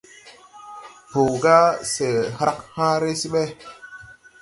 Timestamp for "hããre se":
2.75-3.27